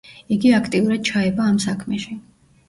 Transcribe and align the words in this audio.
იგი 0.35 0.53
აქტიურად 0.59 1.03
ჩაება 1.09 1.45
ამ 1.51 1.61
საქმეში. 1.67 2.19